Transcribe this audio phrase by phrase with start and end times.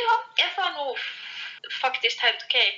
[0.00, 0.96] Ja, jag var nog
[1.82, 2.70] faktiskt helt okej.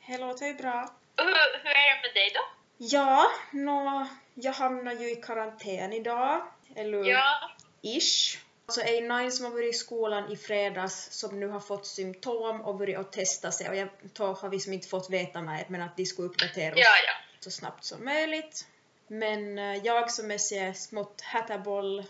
[0.00, 0.16] Okay.
[0.16, 0.90] Det låter ju bra.
[1.16, 2.40] Hur, hur är det med dig då?
[2.78, 6.46] Ja, nå, jag hamnar ju i karantän idag.
[6.76, 7.50] Eller ja.
[7.82, 8.38] ish.
[8.68, 12.60] Så är Nine som har varit i skolan i fredags som nu har fått symptom
[12.60, 13.88] och börjat testa sig och jag
[14.34, 17.12] har vi inte fått veta mer men att de skulle uppdatera oss ja, ja.
[17.40, 18.66] så snabbt som möjligt.
[19.08, 22.04] Men eh, jag som är smått hättaboll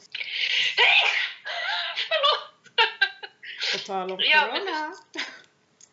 [3.72, 4.94] på tal om Ja, men- corona.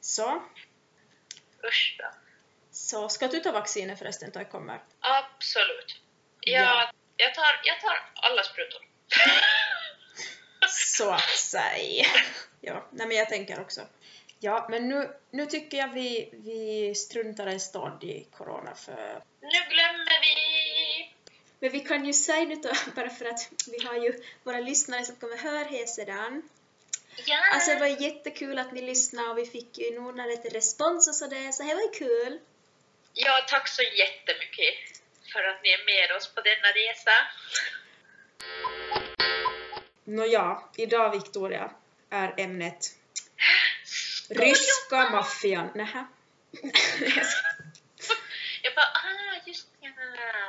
[0.02, 0.44] Så,
[1.68, 2.06] Usch då.
[2.72, 4.82] så ska du ta vaccinet förresten då jag kommer?
[5.00, 6.02] Absolut.
[6.40, 6.60] Ja.
[6.62, 8.82] Jag, jag, tar, jag tar alla sprutor.
[10.70, 12.06] Så att säga.
[12.62, 13.82] Ja, nej men jag tänker också.
[14.40, 19.24] Ja, men nu, nu tycker jag vi, vi struntar en stund i corona för...
[19.42, 21.14] Nu glömmer vi...
[21.60, 25.06] Men vi kan ju säga nu då, bara för att vi har ju våra lyssnare
[25.06, 26.50] som kommer höra här sedan.
[27.16, 27.38] Ja.
[27.52, 31.16] Alltså det var jättekul att ni lyssnade och vi fick ju nog lite respons och
[31.16, 32.40] sådär, så det var ju kul.
[33.14, 34.76] ja, tack så jättemycket
[35.34, 37.12] för att ni är med oss på denna resa.
[40.04, 41.72] Nåja, idag Victoria
[42.10, 42.86] är ämnet
[44.30, 45.70] Ryska maffian.
[45.76, 46.06] Nähä.
[48.62, 49.90] Jag bara, ah, just ja,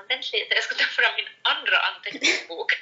[0.08, 2.72] vänta lite, jag ska ta fram min andra anteckningsbok.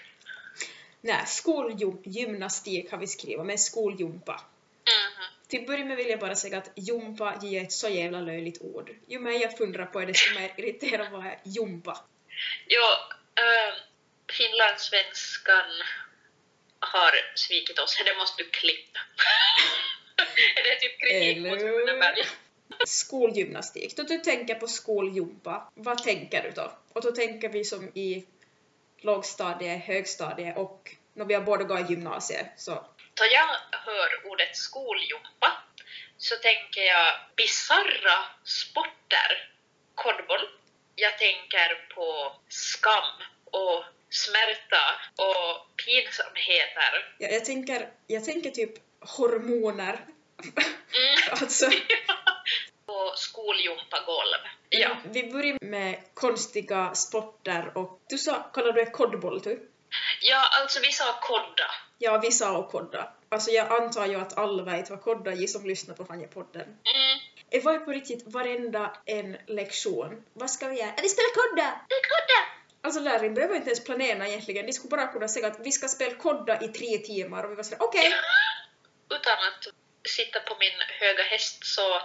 [1.05, 4.33] Nej, skolgymnastik har vi skrivit med skoljumpa.
[4.33, 5.25] Mhm.
[5.49, 8.63] Till att börja med vill jag bara säga att jumpa ger ett så jävla löjligt
[8.63, 8.91] ord.
[9.07, 12.05] Ju mer jag funderar på det desto mer irriterad var jag jumpa.
[12.67, 12.83] Jo,
[13.45, 13.75] äh,
[14.37, 15.71] finlandssvenskan
[16.81, 18.99] har svikit oss, det måste du klippa.
[20.55, 22.25] det är typ kritik mot Eller- Runeberg.
[22.87, 23.97] Skolgymnastik.
[23.97, 26.73] Då du tänker på skoljumpa, vad tänker du då?
[26.93, 28.25] Och då tänker vi som i
[29.05, 32.73] lågstadie, högstadie och när vi har båda gått i gymnasiet så
[33.15, 35.53] Då jag hör ordet skoljumpa
[36.19, 39.51] så tänker jag bisarra sporter,
[39.95, 40.49] kodboll.
[40.95, 47.15] Jag tänker på skam och smärta och pinsamheter.
[47.19, 50.05] ja, jag, tänker, jag tänker typ hormoner.
[50.43, 51.17] Mm.
[51.31, 51.67] alltså,
[52.93, 54.43] på skoljumpagolv.
[54.69, 54.97] Ja.
[55.05, 59.69] vi börjar med konstiga sporter och du sa, kallar du det kodboll du?
[60.21, 61.71] ja, alltså vi sa kodda.
[61.99, 63.13] Ja, vi sa och kodda.
[63.29, 66.63] Alltså jag antar ju att alla vet vad kodda är som lyssnar på Fanja-podden.
[66.65, 67.19] Mm.
[67.49, 70.25] Det var ju på riktigt varenda en lektion.
[70.33, 70.93] Vad ska vi göra?
[71.03, 71.67] Vi spelar kodda!
[71.67, 72.41] Är kodda!
[72.83, 74.67] Alltså läraren behöver inte ens planera egentligen.
[74.67, 77.55] De skulle bara kunna säga att vi ska spela kodda i tre timmar och vi
[77.55, 78.13] var sådär okej.
[79.11, 79.67] Utan att
[80.09, 82.03] sitta på min höga häst så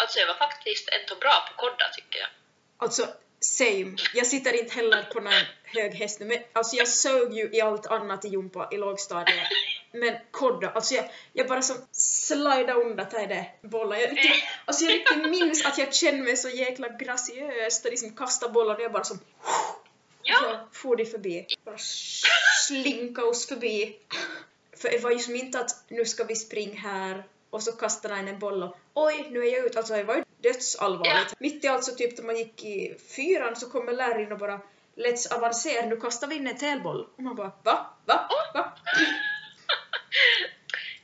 [0.00, 2.28] alltså jag var faktiskt ändå bra på kodda tycker jag.
[2.76, 3.08] Alltså
[3.40, 3.96] same.
[4.14, 7.60] Jag sitter inte heller på någon hög häst nu men alltså jag sög ju i
[7.60, 9.48] allt annat i jumpa i lågstadiet.
[9.92, 13.96] Men kodda, alltså jag, jag bara som slida undan till det bollar.
[13.96, 18.16] Jag riktigt, alltså jag riktigt minns att jag kände mig så jäkla graciös och liksom
[18.16, 19.18] kastade bollar och jag bara som
[20.22, 21.46] Ja, Så for de förbi.
[21.64, 21.78] Bara
[22.66, 23.96] slinka oss förbi.
[24.76, 28.10] För det var ju som inte att nu ska vi springa här och så kastar
[28.10, 29.78] han en boll och oj, nu är jag ute.
[29.78, 31.34] Alltså det var ju dödsallvarligt.
[31.40, 34.60] Mitt i allt så typ när man gick i fyran så kommer läraren och bara
[34.96, 37.08] Let's avancera, nu kastar vi in en telboll.
[37.16, 37.86] Och man bara va?
[38.06, 38.28] Va?
[38.54, 38.72] Va?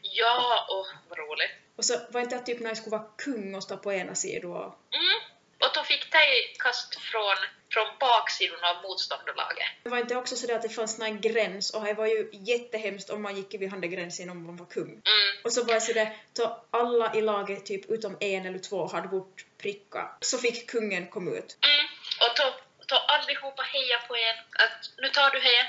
[0.03, 1.51] ja och vad roligt.
[1.77, 3.93] Och så var det inte att typ när jag skulle vara kung och stå på
[3.93, 5.19] ena sidan och Mm.
[5.61, 7.37] Och då fick dig kast från,
[7.77, 9.67] från baksidan av motståndarlaget.
[9.83, 13.11] det var inte också så att det fanns någon gräns och det var ju jättehemskt
[13.11, 14.91] om man gick vid gränsen om man var kung.
[14.91, 15.33] Mm.
[15.45, 19.09] Och så var det sådär, då alla i laget typ utom en eller två hade
[19.09, 21.57] bort pricka, så fick kungen komma ut.
[21.61, 21.87] Mm.
[22.21, 22.55] Och då,
[22.87, 25.67] då allihopa heja på en att nu tar du heja.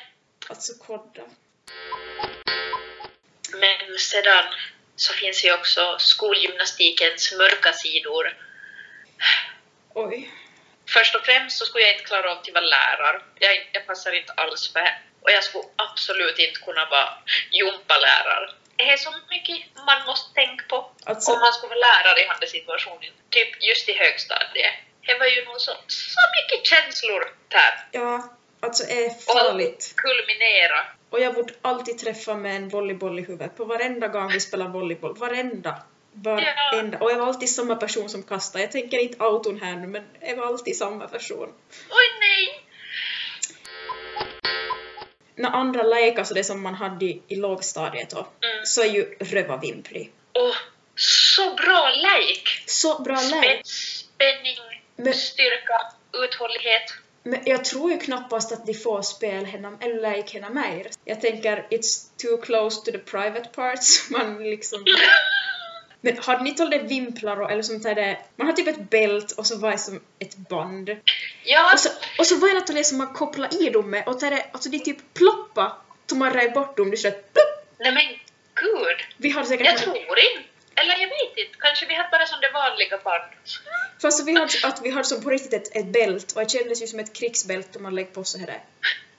[0.49, 1.23] Alltså kodda.
[3.53, 4.45] Men sedan
[4.95, 8.37] så finns ju också skolgymnastikens mörka sidor.
[9.93, 10.31] Oj.
[10.95, 13.21] Först och främst så skulle jag inte klara av att vara lärare.
[13.39, 14.93] Jag, jag passar inte alls för det.
[15.21, 17.09] Och jag skulle absolut inte kunna vara
[17.51, 18.49] gympalärare.
[18.75, 22.27] Det är så mycket man måste tänka på Alltså- om man skulle vara lärare i
[22.39, 23.13] den situationen.
[23.29, 24.73] Typ just i högstadiet.
[25.07, 27.73] Det var ju nog så, så mycket känslor där.
[27.91, 29.93] Ja, alltså är farligt.
[29.93, 30.79] Och kulminera.
[31.09, 34.67] Och jag borde alltid träffa med en volleyboll i huvudet på varenda gång vi spelar
[34.67, 35.17] volleyboll.
[35.17, 35.83] Varenda.
[36.23, 36.97] Varenda.
[36.99, 38.63] Och jag var alltid samma person som kastade.
[38.63, 41.53] Jag tänker inte auton här nu, men jag var alltid samma person.
[41.89, 42.63] Oj nej!
[45.35, 48.65] När andra lekar, så det som man hade i, i lågstadiet då, Mm.
[48.65, 50.09] så är ju rövarvimpri.
[50.31, 50.55] Och
[50.95, 52.63] så bra lek!
[52.65, 53.43] Så bra lek!
[53.43, 54.57] Spän- spänning,
[54.95, 55.81] Men- styrka,
[56.13, 56.83] uthållighet.
[57.23, 60.87] Men jag tror ju knappast att de får spel henne, eller lek henne mer.
[61.05, 64.09] Jag tänker, it's too close to the private parts.
[64.11, 64.85] Man liksom...
[66.07, 69.45] Men hade ni det vimplar och, eller som det, man har typ ett bält och
[69.45, 70.89] så var det som ett band.
[71.43, 71.89] Ja, Och så,
[72.19, 74.79] och så var det något som man kopplade i dem med och det, alltså de
[74.79, 75.77] typ ploppa
[76.09, 77.77] så man rev bort dem, det så att plopp!
[77.79, 78.03] nej men
[78.55, 78.97] gud.
[79.17, 80.49] Vi hade säkert Jag tror inte.
[80.75, 81.57] Eller jag vet inte.
[81.59, 83.31] Kanske vi hade bara som det vanliga band.
[84.01, 86.81] Fast vi hade, att vi hade som på riktigt ett, ett bält och det kändes
[86.81, 88.59] ju som ett krigsbälte man lägger på så här.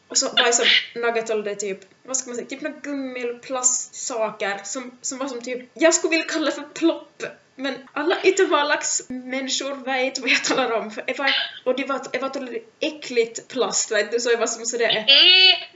[0.09, 3.21] Och så var det som nugget det typ, vad ska man säga, typ några gummi
[3.21, 7.23] eller plastsaker som, som var som typ, jag skulle vilja kalla för plopp.
[7.55, 10.91] Men alla yttervardags människor vet vad jag talar om.
[10.91, 11.35] För var,
[11.65, 15.07] och det var, det var ett äckligt plast, vet du, så det var som sådär.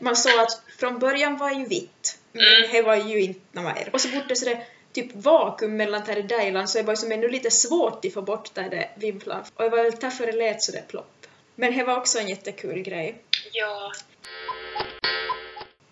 [0.00, 3.90] Man såg att från början var ju vitt, men det var ju inte något mer.
[3.92, 6.96] Och så borde det sådär typ vakuum mellan där i dejlan så det var ju
[6.96, 9.44] som ännu lite svårt att få bort där det vimplar.
[9.54, 11.26] Och det var väl därför det lät sådär plopp.
[11.54, 13.22] Men det var också en jättekul grej.
[13.52, 13.92] ja.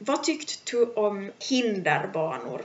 [0.02, 2.61] Vad tyckte du om hinderbanor?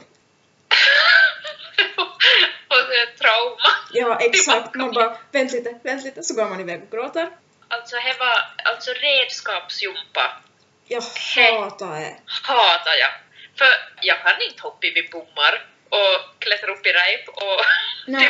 [2.68, 3.70] och det är trauma.
[3.94, 4.76] Ja, exakt.
[4.76, 7.30] Man bara, vänt lite, vänt lite, så går man iväg och gråter.
[7.68, 10.42] Alltså, det var alltså redskapsjumpa.
[10.88, 12.16] Jag hatar det.
[12.26, 13.12] Hatar jag.
[13.58, 13.68] För
[14.02, 17.62] jag kan inte hoppa vid bommar och klättra upp i rep och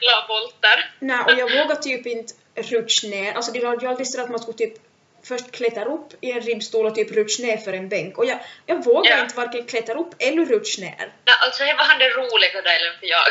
[0.00, 0.90] la volter.
[0.98, 3.34] Nej, och jag vågar typ inte rutscha ner.
[3.34, 4.91] Alltså det hade ju alltid sådär att man skulle typ
[5.24, 8.18] först klättra upp i en ribbstol och typ rutscha ner för en bänk.
[8.18, 9.20] Och jag, jag vågar Ja.
[9.22, 10.96] inte varken klättra upp eller rutscha ner.
[11.24, 13.22] Nej, alltså det var han den roliga delen för jag.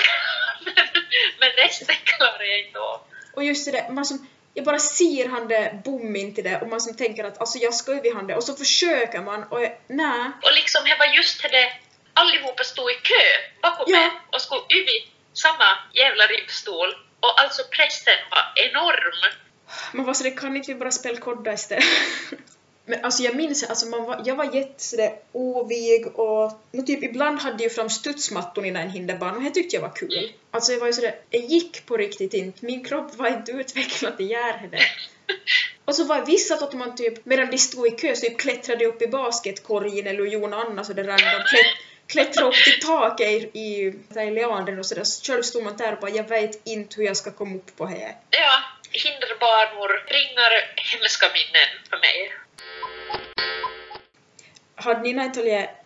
[0.66, 0.74] men,
[1.40, 3.02] men resten klarar jag inte av.
[3.34, 6.62] Och just det där, man som, jag bara ser han det bom in till det
[6.62, 9.20] och man som tänker att alltså jag ska ju vid han det och så försöker
[9.22, 10.32] man och nej.
[10.44, 11.72] Och liksom det var just det
[12.14, 13.24] allihopa stod i kö
[13.62, 13.98] bakom Ja.
[14.00, 14.98] mig och skulle över
[15.34, 16.90] samma jävla ribbstol.
[17.20, 19.32] Och alltså pressen var enorm.
[19.94, 21.84] Man var sådär, kan inte vi bara spela kodda istället?
[22.86, 27.04] Men alltså jag minns, alltså man var, jag var jätte sådär ovig och no, typ
[27.04, 30.34] ibland hade jag fram studsmattor i den hinderbana och det tyckte jag var kul.
[30.52, 34.18] Alltså jag var ju sådär, det gick på riktigt inte, min kropp var inte utvecklad
[34.18, 34.82] till göra det.
[35.86, 38.86] Och så var vissa att man typ, medan de stod i kö, så typ klättrade
[38.86, 41.76] upp i basketkorgen eller gjorde något annat så det random, klätt,
[42.08, 45.04] klättrade upp till taket i, i, i leandern och sådär.
[45.04, 47.78] Så själv stod man där och bara, jag vet inte hur jag ska komma upp
[47.78, 48.16] på det.
[48.30, 52.34] Ja, hinderbanor bringar hemska minnen för mig.
[54.76, 55.38] Hade ni något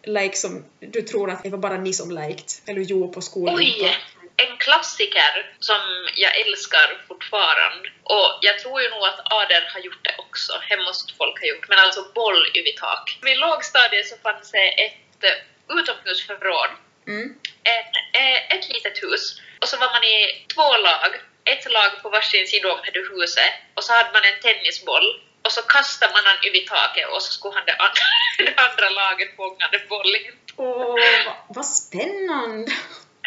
[0.04, 3.56] like som du tror att det var bara ni som liked eller gjorde på skolan?
[3.56, 3.98] Oj!
[4.38, 5.82] En klassiker som
[6.16, 7.90] jag älskar fortfarande.
[8.04, 10.54] Och jag tror ju nog att Ader har gjort det också.
[10.70, 11.70] Det måste folk ha gjort.
[11.70, 13.20] Men alltså boll över tak.
[13.22, 16.72] Vid lågstadiet så fanns det ett eh, utomhusförråd.
[17.08, 17.36] Mm.
[17.64, 17.88] En,
[18.22, 19.42] eh, ett litet hus.
[19.62, 21.12] Och så var man i två lag.
[21.52, 23.54] Ett lag på varsin sida om det huset.
[23.76, 25.08] Och så hade man en tennisboll.
[25.46, 28.06] Och så kastade man den över taket och så skulle han det andra,
[28.48, 30.22] det andra laget fånga den bollen.
[30.58, 32.72] Åh, vad, vad spännande!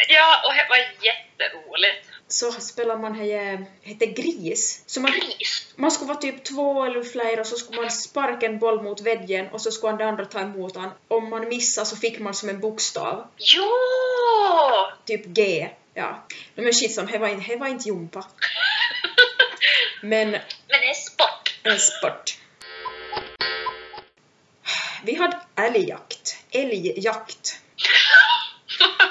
[0.08, 2.06] Ja, och det var jätteroligt.
[2.28, 4.82] Så spelar man här, hette gris.
[4.86, 5.74] Så man, Gris.
[5.76, 9.00] man skulle vara typ två eller flera och så skulle man sparka en boll mot
[9.00, 10.90] väggen och så skulle den andra ta emot den.
[11.08, 13.26] Om man missade så fick man som en bokstav.
[13.36, 14.92] Ja!
[15.06, 15.68] Typ G.
[15.98, 16.24] Ja.
[16.54, 18.24] Men skitsam, det var, inte- det var inte jumpa.
[20.02, 21.54] Men Men det är sport.
[21.62, 22.38] en sport.
[25.04, 26.36] Vi hade älgjakt.
[26.50, 27.60] Älgjakt.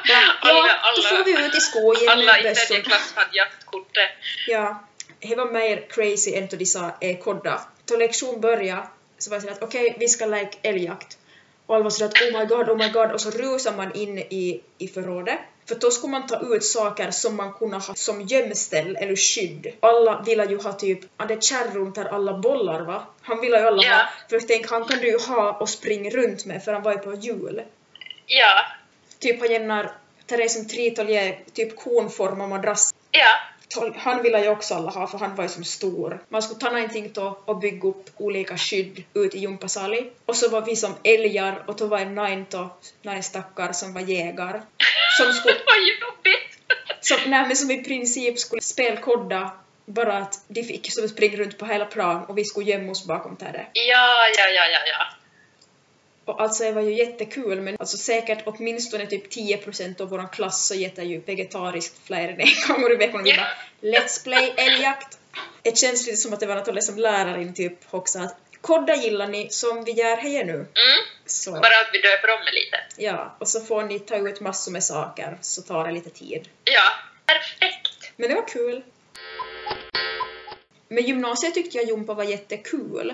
[0.09, 4.09] Ja, ja, då får vi ut i skogen alla i tredje klass hade jaktkortet.
[4.47, 4.83] Ja,
[5.19, 7.61] det var mer crazy än då de sa eh, kodda.
[7.85, 11.17] Då lektion började så var det att okej, vi ska leka älgjakt.
[11.65, 13.95] Och alla var så att oh my god, oh my god och så rusar man
[13.95, 15.39] in i, i förrådet.
[15.67, 19.67] För då skulle man ta ut saker som man kunde ha som gömställ eller skydd.
[19.79, 23.01] Alla ville ju ha typ, det kärrum där alla bollar var.
[23.21, 23.95] Han ville ju alla Ja.
[23.95, 26.91] ha, för tänkte han kan du ju ha och springa runt med för han var
[26.91, 27.61] ju på hjul.
[28.25, 28.65] Ja.
[29.19, 33.27] Typ han är som tritolje, typ konformad madrass Ja.
[33.95, 36.19] Han ville ju också alla ha, för han var ju som stor.
[36.29, 40.11] Man skulle ta någonting då och bygga upp olika skydd ut i Jumpasali.
[40.25, 42.69] Och så var vi som älgar och då var en nine då,
[43.01, 44.61] nine stackar som var jägare.
[45.17, 45.53] Som skulle,
[45.87, 46.57] ju jobbigt.
[47.01, 49.51] som, nej, men som i princip skulle spela kodda,
[49.85, 53.05] bara att de fick som springa runt på hela plan och vi skulle gömma oss
[53.05, 53.67] bakom det.
[53.73, 55.05] Ja, ja, ja, ja, ja.
[56.25, 60.67] Och alltså det var ju jättekul men alltså säkert åtminstone typ 10% av vår klass
[60.67, 63.47] så äter ju vegetariskt fler än en gång i veckan och vi bara
[63.81, 65.17] Let's play älgjakt!
[65.61, 69.27] Det känns lite som att det var något som läraren typ också att Kodda gillar
[69.27, 70.53] ni som vi gör här nu.
[70.53, 70.67] Mm.
[71.25, 72.77] Så Bara att vi döper om det lite.
[72.97, 76.49] ja, och så får ni ta ut massor med saker så tar det lite tid.
[76.63, 76.89] Ja,
[77.25, 78.11] perfekt.
[78.15, 78.83] Men det var kul.
[80.87, 83.13] Men gymnasiet tyckte jag Jumpa var jättekul.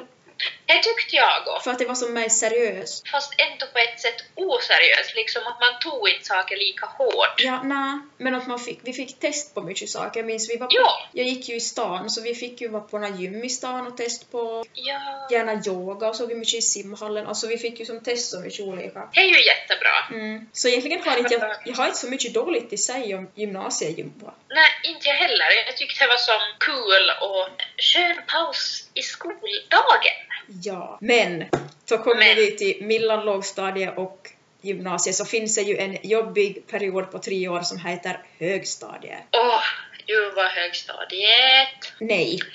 [0.66, 1.64] Det tyckte jag också.
[1.64, 3.08] För att det var som mer seriöst.
[3.10, 7.36] Fast ändå på ett sätt oseriöst, liksom att man tog inte saker lika hårt.
[7.38, 10.20] Ja, nej, men att man fick, vi fick test på mycket saker.
[10.20, 11.08] Jag minns vi var på, Ja.
[11.14, 13.88] jag gick ju i stan så vi fick ju vara på några gym i stan
[13.88, 15.28] och test på Ja.
[15.32, 17.28] gärna yoga och så vi mycket i simhallen.
[17.28, 19.10] Alltså vi fick ju som test så mycket olika.
[19.14, 19.94] Det är ju jättebra.
[20.12, 20.50] Mm.
[20.54, 24.34] Så egentligen har inte jag, jag har inte så mycket dåligt i sig om gymnasiegympa.
[24.50, 25.46] Nej, inte jag heller.
[25.68, 30.20] Jag tyckte det var som kul och skön paus i skoldagen.
[30.62, 31.44] Ja, men
[31.86, 34.30] så kommer vi till Millan lågstadie och
[34.62, 39.18] gymnasiet så finns det ju en jobbig period på tre år som heter högstadie.
[39.32, 39.62] Åh,
[40.06, 41.94] du var högstadiet.
[42.00, 42.40] Nej.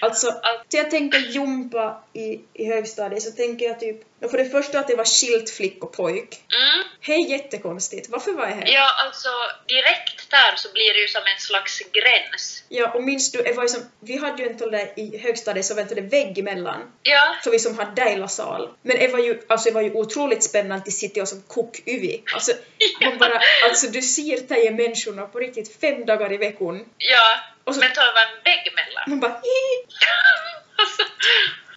[0.00, 3.96] Alltså, att jag tänker jumpa i, i högstadiet så tänker jag typ,
[4.30, 6.40] för det första att det var skilt flick och pojk.
[6.54, 6.84] Mm.
[7.06, 8.08] Det är jättekonstigt.
[8.08, 8.64] Varför var jag här?
[8.66, 9.28] Ja, alltså
[9.66, 12.64] direkt där så blir det ju som en slags gräns.
[12.68, 15.66] Ja, och minns du, det var ju som, vi hade ju inte där i högstadiet
[15.66, 16.92] så väntade vägg emellan.
[17.02, 18.68] Ja, Så vi som hade delat sal.
[18.82, 22.22] Men det var ju, alltså det var ju otroligt spännande att sitta och som kokyvi.
[22.34, 22.52] Alltså,
[23.00, 26.84] man bara, alltså du ser de här människorna på riktigt fem dagar i veckan.
[26.98, 27.40] ja.
[27.68, 29.04] Och så- Men då var en vägg mellan.
[29.06, 29.32] Man bara.
[29.32, 31.02] Alltså,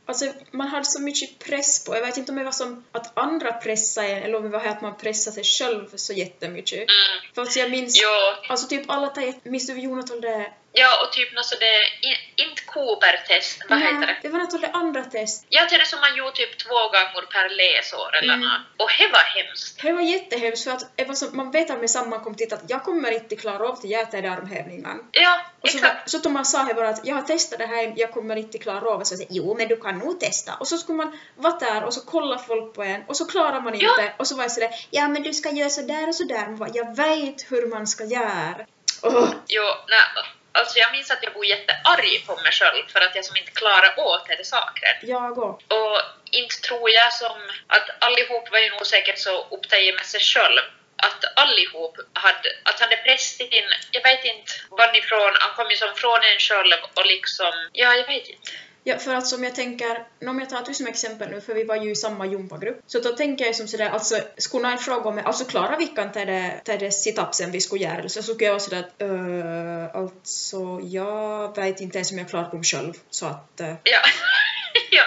[0.05, 3.17] Alltså man hade så mycket press på, jag vet inte om det var som att
[3.17, 6.77] andra pressade en eller om det var att man pressade sig själv så jättemycket.
[6.79, 7.33] mm.
[7.35, 8.09] För alltså jag minns, Jo,
[8.49, 10.51] alltså typ alla de, minns du Jonathan det?
[10.73, 14.17] Ja och typ något så det, in, inte Cooper-test, vad heter det?
[14.21, 15.45] Det var något av det andra test.
[15.49, 18.47] Jag tror det som man gjorde typ två gånger per läsår eller Mm.
[18.49, 18.61] nåt.
[18.77, 19.81] Och det var hemskt.
[19.81, 22.63] Det var jättehemskt för att det som, man vet att med samma kom till att
[22.67, 24.99] jag kommer inte klara av till hjärtat i armhävningen.
[25.11, 26.09] Ja, Och så, exakt.
[26.09, 28.89] så Thomas sa här bara att jag har testat det här, jag kommer inte klara
[28.89, 29.05] av det.
[29.05, 30.53] Så jag sa, jo men du kan nog testa.
[30.59, 33.61] Och så skulle man vara där och så kolla folk på en och så klarar
[33.61, 33.85] man inte.
[33.97, 34.09] Ja.
[34.17, 36.45] Och så var jag sådär, ja men du ska göra sådär och sådär.
[36.45, 38.55] Man bara, jag vet hur man ska göra.
[39.03, 43.15] Åh, Jo, nej, alltså jag minns att jag var jättearg på mig själv för att
[43.15, 44.95] jag som inte klarade åt det saken.
[45.01, 45.61] jag och.
[45.67, 50.19] Och inte tror jag som att allihop var ju nog säkert så upptagna med sig
[50.19, 50.61] själv
[50.95, 55.75] att allihop hade, att han hade pressat in, jag vet inte varifrån, han kom ju
[55.75, 58.51] som från en själv och liksom, ja jag vet inte.
[58.83, 61.75] Ja, för att som jag tänker, om jag tar som exempel nu, för vi var
[61.75, 65.21] ju i samma gympagrupp, så då tänker jag som sådär, alltså skulle någon fråga om,
[65.25, 68.43] alltså klarar vi kan ta det, ta det situpsen vi skulle göra, eller så, skulle
[68.45, 72.93] jag vara sådär att, uh, alltså jag vet inte ens om jag klarar dem själv,
[73.09, 73.99] så att uh, Ja.
[74.91, 75.05] ja.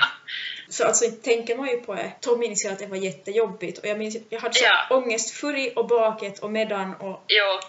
[0.69, 2.13] Så alltså tänker man ju på det.
[2.21, 4.97] Då minns jag att det var jättejobbigt och jag minns jag hade så Ja.
[4.97, 7.61] ångest förr och baket och medan och Jo.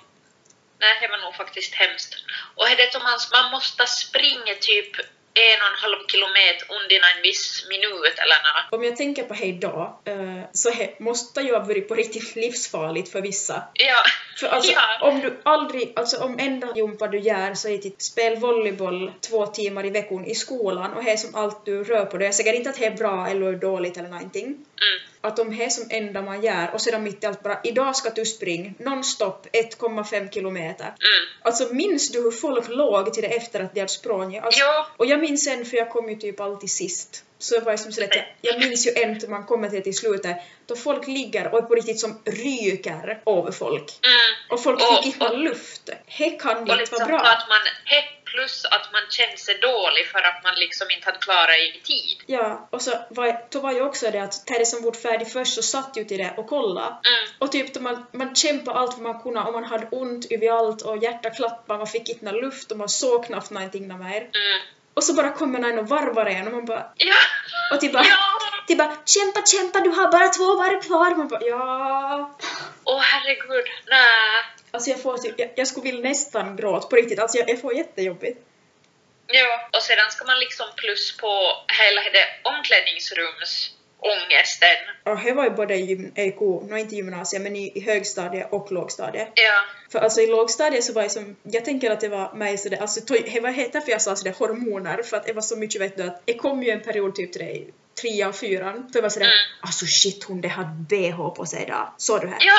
[0.79, 2.15] Nej, det var nog faktiskt hemskt.
[2.55, 7.21] Och det som man, man måste springa typ en och en halv kilometer under en
[7.23, 8.73] viss minut eller nåt.
[8.79, 13.21] om jag tänker på idag eh, så måste ju ha varit på riktigt livsfarligt för
[13.21, 13.63] vissa.
[13.73, 14.03] Ja.
[14.39, 15.07] För alltså Ja.
[15.07, 19.45] om du aldrig, alltså om enda jumpa du gör så är det spel volleyboll två
[19.45, 22.25] timmar i veckan i skolan och det är som allt du rör på dig.
[22.27, 24.45] Jag säger inte att det är bra eller dåligt eller någonting.
[24.45, 24.99] Mm.
[25.25, 27.95] Att om det är som enda man gör och sedan mitt i allt bara idag
[27.95, 29.47] ska du springa nonstop
[29.79, 30.85] 1,5 kilometer.
[30.85, 30.95] Mm.
[31.41, 34.43] Alltså minns du hur folk låg till det efter att de hade sprungit?
[34.43, 34.85] Alltså, Jo.
[34.97, 37.21] Och jag minns en, för jag kom ju typ alltid sist.
[37.39, 39.83] Så det var som sådär, att jag, jag minns ju en när man kommer till
[39.83, 43.99] till slutet, då folk ligger och på riktigt som ryker över folk.
[44.05, 44.15] Mm.
[44.49, 45.89] Och folk Och- fick inte luft.
[46.17, 47.19] Det kan inte liksom vara för bra.
[47.19, 47.97] att man, he,
[48.35, 52.17] plus att man kände sig dålig för att man liksom inte hade klarat i tid.
[52.25, 55.53] Ja, och så var, då var ju också det att det som vart färdig först
[55.53, 56.85] så satt ju till det och kolla.
[56.85, 57.23] Mm.
[57.39, 61.03] Och typ man, man kämpade allt vad man kunde och man hade ont överallt och
[61.03, 64.21] hjärtat klappade, man fick inte någon luft och man såg knappt någonting mer.
[64.21, 64.61] Mm.
[64.93, 67.15] Och så bara kommer någon och varvar en och man bara Ja!
[67.73, 68.17] och typ bara, Ja!
[68.67, 71.15] typ bara kämpa, kämpa, du har bara två varv kvar.
[71.15, 72.37] Man bara ja.
[72.83, 74.54] Åh herregud, nej.
[74.75, 77.73] Alltså jag får jag, jag skulle vilja nästan gråta på riktigt, alltså jag, jag får
[77.73, 78.39] jättejobbigt.
[79.27, 81.41] Ja, och sedan ska man liksom plus på
[81.81, 84.77] hela det omklädningsrumsångesten.
[85.03, 88.71] Och det var ju både i EK, no, inte gymnasiet, men i, i högstadiet och
[88.71, 89.29] lågstadiet.
[89.35, 89.63] Ja.
[89.91, 92.77] För alltså i lågstadiet så var jag som, jag tänker att det var mig sådär,
[92.81, 92.99] alltså
[93.33, 95.97] det var heter för jag sa sådär hormoner, för att det var så mycket vet
[95.97, 97.67] du att det kom ju en period typ till i
[98.01, 99.37] trean, fyran, då jag var sådär, Mm.
[99.61, 102.37] alltså shit hon det hade bh på sig idag, såg du här?
[102.39, 102.53] Ja!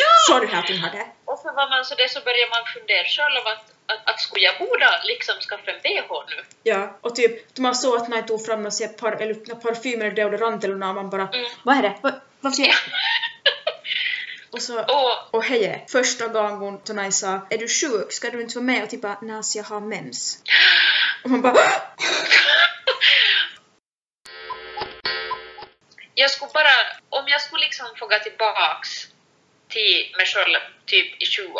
[0.00, 0.12] Ja!
[0.28, 1.06] Såg du här att hon hade?
[1.24, 4.44] Och så var man så det så börjar man fundera själv att, att, att skulle
[4.44, 6.44] jag borde liksom skaffa en bh nu?
[6.62, 9.60] Ja, och typ då man såg att jag tog fram så här par, eller, någon
[9.60, 11.46] parfym eller deodorant eller något, man bara Mm.
[11.62, 11.94] Vad är det?
[12.40, 12.74] Vad, ska jag
[14.50, 18.12] Och så Och och hej, första gången någon sa Är du sjuk?
[18.12, 18.82] Ska du inte vara med?
[18.82, 20.42] Och typ bara så jag har mens.
[21.24, 21.54] Och man bara
[26.14, 26.74] jag skulle bara,
[27.08, 29.08] om jag skulle liksom få gå tillbaks
[29.68, 31.52] till mig själv typ i 20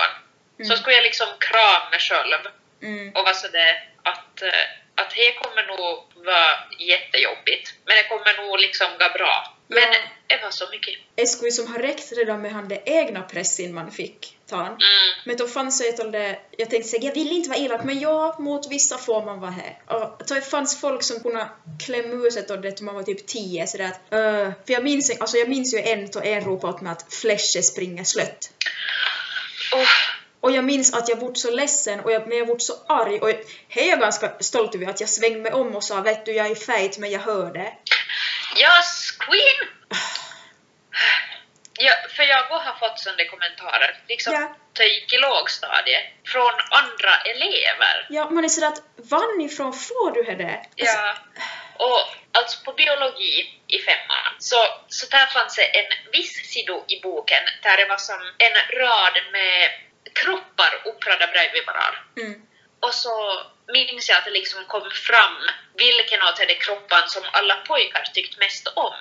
[0.57, 0.77] så Mm.
[0.77, 2.41] skulle jag liksom krama mig själv
[2.83, 4.49] mm, och vara sådär att, eh,
[4.95, 9.55] att det kommer nog vara jättejobbigt, men det kommer nog liksom gå bra.
[9.69, 9.99] Men Ja.
[10.27, 10.95] det var så mycket.
[11.15, 14.67] Det skulle som ha räckt redan med han det egna pressen man fick ta han.
[14.67, 14.79] Mm.
[15.25, 18.01] Men då fanns det ett det, jag tänkte säga, jag vill inte vara elak, men
[18.01, 19.83] ja, mot vissa får man vara här.
[19.87, 21.49] Och då fanns folk som kunde
[21.87, 25.21] klämma ut sig det till man var typ 10 sådär att, uh, för jag minns,
[25.21, 28.51] alltså jag minns ju en då en ropade åt mig att Fläsche springer slött.
[29.75, 29.87] Oh,
[30.41, 33.19] Och jag minns att jag vart så ledsen, och jag, men jag vart så arg,
[33.21, 33.29] och
[33.69, 36.33] här är jag ganska stolt över att jag svängde mig om och sa vet du,
[36.33, 37.73] jag är fejt, men jag hör det.
[38.61, 39.78] yes, Queen!
[41.79, 44.57] Ja, för jag har fått sådana kommentarer, liksom Ja.
[44.79, 48.07] jag gick i lågstadiet, från andra elever.
[48.09, 50.57] Ja, man är sådär att varifrån får du det?
[50.81, 51.15] Alltså, Ja.
[51.79, 52.01] Och
[52.39, 54.57] alltså på biologi i femman, så,
[54.89, 59.15] så där fanns det en viss sido i boken där det var som en rad
[59.33, 59.71] med
[60.13, 61.99] kroppar uppradda bredvid varandra.
[62.17, 62.43] mm.
[62.81, 63.43] Och så
[63.73, 65.37] minns jag att det liksom kom fram
[65.75, 68.95] vilken av de kropparna som alla pojkar tyckte mest om.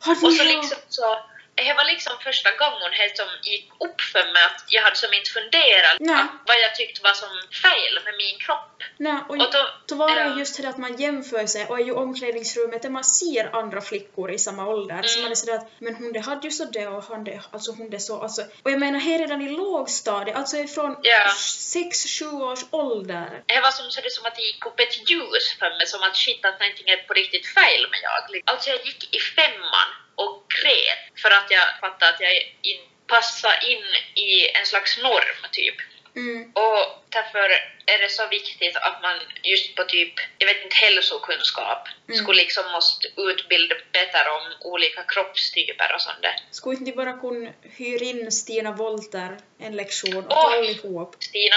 [0.00, 4.32] Har Och så liksom så, det var liksom första gången det som gick upp för
[4.32, 6.24] mig att jag hade som inte funderat Nej.
[6.46, 7.28] vad jag tyckte var som
[7.62, 8.68] fel med min kropp.
[8.96, 11.84] Nej, och, Och då, då var det just det att man jämför sig och är
[11.84, 15.22] ju omklädningsrummet där man ser andra flickor i samma ålder så Mm.
[15.22, 17.72] man är sådär att men hon det hade ju så det och han det, alltså
[17.72, 21.26] hon det så, alltså och jag menar här redan i lågstadiet, alltså ifrån Ja.
[21.28, 23.42] 6-7 års ålder.
[23.46, 26.02] Det var som, så det som att det gick upp ett ljus för mig, som
[26.02, 28.42] att shit att någonting är på riktigt fel med jag.
[28.44, 29.88] Alltså jag gick i femman
[30.22, 32.32] och grät för att jag fattade att jag
[32.62, 35.74] in, passade in i en slags norm, typ.
[36.16, 36.52] Mm.
[36.54, 37.50] Och därför
[37.86, 42.24] är det så viktigt att man just på typ, jag vet inte, hälsokunskap Mm.
[42.24, 46.34] skulle liksom måste utbilda bättre om olika kroppstyper och sånt där.
[46.50, 50.52] Skulle inte bara kunna hyra in Stina Wolter en lektion och Åh.
[50.52, 51.16] allihop?
[51.20, 51.56] Stina?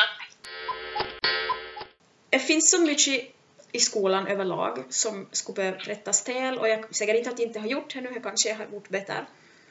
[2.29, 3.34] Det finns så mycket
[3.75, 7.59] i skolan överlag som skulle behöva rättas till och jag säger inte att jag inte
[7.59, 9.25] har gjort det nu, jag kanske har gjort bättre.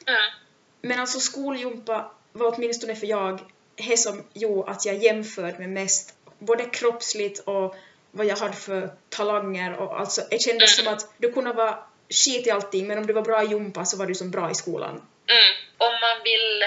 [0.07, 0.21] Mm.
[0.81, 3.39] Men alltså skoljumpa var åtminstone för jag
[3.75, 7.75] det som gjorde att jag jämförde mig mest både kroppsligt och
[8.11, 12.47] vad jag hade för talanger och alltså det kändes som att du kunde vara skit
[12.47, 14.55] i allting men om du var bra i jumpa så var du som bra i
[14.55, 14.95] skolan.
[15.27, 15.53] Mm.
[15.77, 16.63] Om man vill,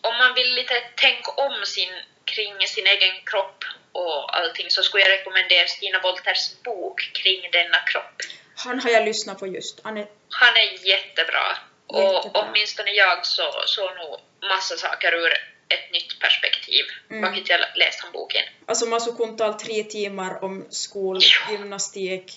[0.00, 1.92] om man vill lite tänka om sin,
[2.24, 7.78] kring sin egen kropp och allting så skulle jag rekommendera Stina Wolters bok kring denna
[7.92, 8.16] kropp.
[8.56, 9.80] Han har jag lyssnat på just.
[9.84, 11.56] Han är, Han är jättebra.
[11.86, 12.30] Och Jättebra.
[12.48, 15.32] åtminstone jag så såg nog massa saker ur
[15.68, 16.84] ett nytt perspektiv.
[17.10, 17.32] Mm.
[17.32, 18.42] Vilket jag läste om boken.
[18.66, 21.56] alltså man skulle kunna tala tre timmar om skol, Ja.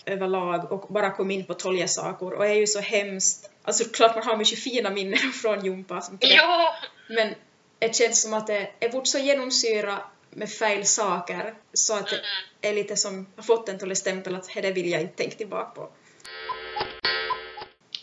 [0.06, 3.50] överlag och bara komma in på tolja saker och är ju så hemskt.
[3.63, 6.18] Alltså klart man har mycket fina minnen från jumpa som.
[6.22, 6.68] Jo!
[7.08, 7.36] Men
[7.80, 10.00] det känns som att det är vart så genomsyra
[10.36, 12.26] med fel saker så att det Mm.
[12.62, 15.69] är lite som har fått en till stämpel att det vill jag inte tänka tillbaka
[15.76, 15.91] på.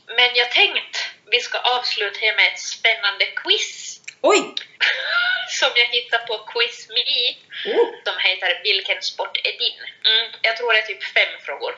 [0.06, 0.98] Men jag tänkte
[1.30, 4.54] vi ska avsluta här med ett spännande quiz Oj!
[5.60, 7.36] som jag hittade på Quiz Me
[7.74, 7.88] Oh.
[8.04, 9.78] som heter Vilken sport är din?
[10.12, 11.74] Mm, jag tror det är typ fem frågor.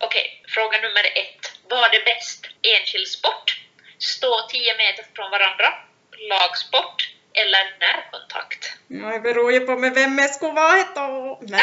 [0.00, 1.52] Okej, fråga nummer ett.
[1.68, 2.46] Vad är bäst?
[2.62, 3.60] Enskild sport?
[3.98, 5.68] Stå 10 meter från varandra?
[6.30, 7.08] Lagsport?
[7.40, 8.72] Eller närkontakt?
[8.88, 11.38] Ja, det beror ju på med vem jag skulle vara då.
[11.42, 11.60] Men,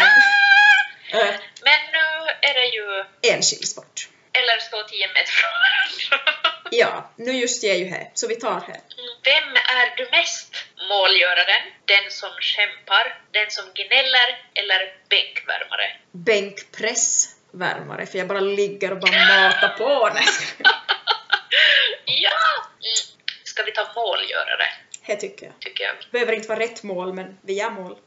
[1.12, 1.36] äh,
[1.68, 2.08] Men nu
[2.42, 3.06] är det ju...
[3.34, 4.08] enskild sport.
[4.34, 6.32] Eller stå 10 meter från varandra.
[6.72, 8.80] Ja, nu just jag är ju här, så vi tar här.
[9.24, 10.56] Vem är du mest?
[10.90, 11.64] Målgöraren?
[11.86, 13.18] Den som kämpar?
[13.32, 14.28] Den som gnäller?
[14.54, 15.92] Eller bänkvärmare?
[16.12, 20.10] Bänkpressvärmare, för jag bara ligger och bara matar på.
[22.06, 22.66] Ja!
[22.82, 23.22] Mm.
[23.44, 24.68] Ska vi ta målgörare?
[25.08, 25.60] Det tycker jag.
[25.60, 25.96] Tycker jag.
[26.12, 27.98] Behöver inte vara rätt mål, men vi är mål.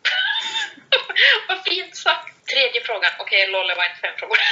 [1.48, 2.34] Vad fint sagt!
[2.54, 3.10] Tredje frågan.
[3.18, 4.38] Okej, Lolle var inte fem frågor.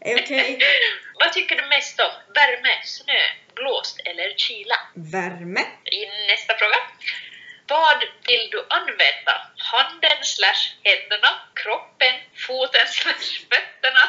[0.00, 0.58] Är okej?
[1.20, 2.10] Vad tycker du mest om?
[2.34, 3.20] Värme, snö,
[3.54, 4.78] blåst eller kyla?
[4.94, 5.64] Värme.
[5.84, 6.76] I nästa fråga.
[7.68, 9.34] Vad vill du använda?
[9.56, 12.14] Handen slash händerna, kroppen,
[12.46, 14.04] foten slash fötterna,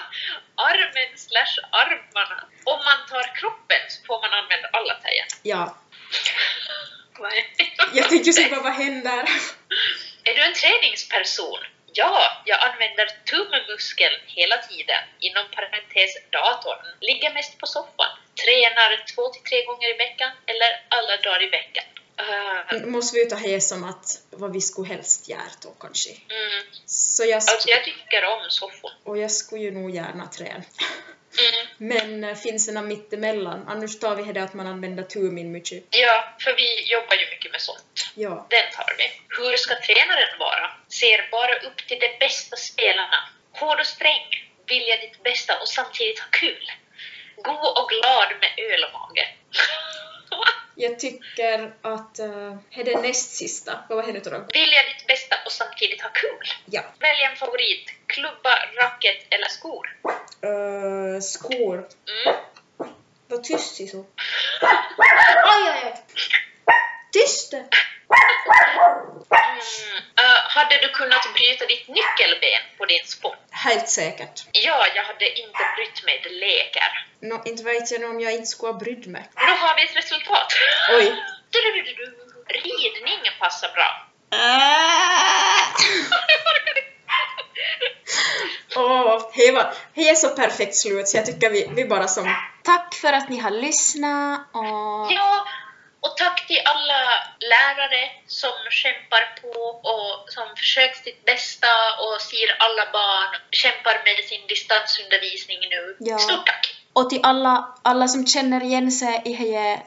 [0.56, 2.40] armen slash armarna.
[2.64, 5.28] Om man tar kroppen så får man använda alla tejen.
[5.44, 5.78] Ja,
[7.94, 9.24] jag tänkte ju säga bara vad händer?
[10.24, 11.60] Är du en träningsperson?
[11.96, 16.80] Ja, jag använder tummuskeln hela tiden, inom parentes datorn.
[17.00, 18.12] Ligger mest på soffan.
[18.44, 21.84] Tränar två till tre gånger i veckan eller alla dagar i veckan.
[22.22, 26.10] Uh, måste vi ta det som att vad vi skulle helst göra då kanske.
[26.10, 28.92] mm, Så jag, alltså jag tycker om soffor.
[29.04, 30.64] och jag skulle ju nog gärna träna.
[31.40, 31.68] Mm.
[31.78, 33.66] Men eh, finns det något mittemellan?
[33.68, 35.84] Annars tar vi det att man använder tumin mycket.
[35.90, 38.12] Ja, för vi jobbar ju mycket med sånt.
[38.16, 38.48] Ja.
[38.50, 39.04] Den tar vi.
[39.38, 40.72] Hur ska tränaren vara?
[40.88, 43.30] Ser bara upp till de bästa spelarna.
[43.52, 44.50] Hård och sträng.
[44.68, 46.72] vilja ditt bästa och samtidigt ha kul.
[47.36, 49.34] God och glad med ölmage.
[50.76, 53.80] Jag tycker att uh, är det näst sista.
[53.90, 54.30] Vad var det nu då?
[54.54, 56.48] Vilja ditt bästa och samtidigt ha kul.
[56.66, 56.82] Ja.
[57.00, 57.90] Välj en favorit.
[58.08, 59.98] Klubba, racket eller skor.
[60.46, 61.88] Uh, skor.
[62.26, 62.36] Mm.
[63.28, 64.04] Var tyst Sisu.
[64.62, 64.78] Aj,
[65.46, 66.04] aj, aj.
[67.12, 67.54] Tyst!
[69.34, 69.98] Mm.
[70.22, 73.38] Uh, hade du kunnat bryta ditt nyckelben på din sport?
[73.52, 74.44] Helt säkert.
[74.52, 77.08] Ja, jag hade inte brytt mig, det leker.
[77.20, 79.30] Nå, inte vet jag nog om jag inte skulle ha brytt mig.
[79.36, 80.48] Nu har vi ett resultat.
[80.92, 81.08] Oj.
[82.48, 84.08] Ridning passar bra.
[88.76, 92.36] Åh, hej vad, hej är så perfekt slut så jag tycker vi, vi bara som...
[92.64, 95.12] Tack för att ni har lyssnat och...
[95.12, 95.46] Ja,
[96.04, 97.02] och tack till alla
[97.54, 99.60] lärare som kämpar på
[99.92, 101.68] och som försöker sitt bästa
[102.04, 105.96] och ser alla barn kämpar med sin distansundervisning nu.
[106.00, 106.18] Ja.
[106.18, 106.76] Stort tack!
[106.94, 109.34] Och till alla, alla som känner igen sig i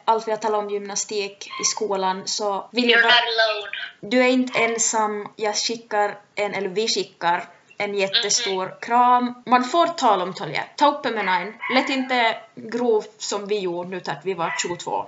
[0.05, 3.71] allt vi har talat om gymnastik i skolan så vill jag You're not alone.
[4.01, 7.49] Du är inte ensam, jag skickar en, eller vi skickar
[7.79, 9.43] en jättestor kram.
[9.47, 10.65] Man får tala om tolja.
[10.77, 11.55] Ta upp med nine.
[11.75, 15.07] Lätt inte grov som vi gjorde nu att vi var 22.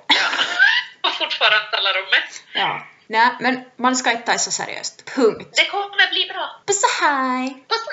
[1.02, 2.24] Och fortfarande talar om mig.
[2.54, 2.86] Ja.
[3.06, 5.04] Nej, men man ska inte ta det så seriöst.
[5.04, 5.50] Punkt.
[5.56, 6.62] Det kommer bli bra.
[6.66, 7.64] Puss och hej!
[7.68, 7.84] Puss